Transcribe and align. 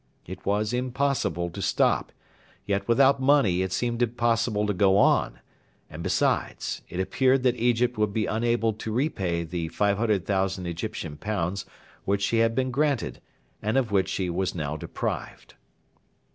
It 0.25 0.47
was 0.47 0.73
impossible 0.73 1.51
to 1.51 1.61
stop; 1.61 2.11
yet 2.65 2.87
without 2.87 3.21
money 3.21 3.61
it 3.61 3.71
seemed 3.71 4.01
impossible 4.01 4.65
to 4.65 4.73
go 4.73 4.97
on; 4.97 5.39
and, 5.91 6.01
besides, 6.01 6.81
it 6.89 6.99
appeared 6.99 7.43
that 7.43 7.55
Egypt 7.57 7.99
would 7.99 8.11
be 8.11 8.25
unable 8.25 8.73
to 8.73 8.91
repay 8.91 9.43
the 9.43 9.69
£E500,000 9.69 11.65
which 12.05 12.23
she 12.23 12.39
had 12.39 12.55
been 12.55 12.71
granted, 12.71 13.21
and 13.61 13.77
of 13.77 13.91
which 13.91 14.09
she 14.09 14.27
was 14.27 14.55
now 14.55 14.75
deprived. 14.75 15.53